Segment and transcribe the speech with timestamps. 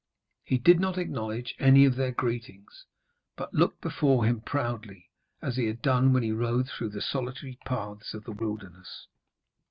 [0.43, 2.85] He did not acknowledge any of their greetings,
[3.35, 5.11] but looked before him proudly,
[5.43, 9.05] as he had done when he rode through the solitary paths of the wilderness.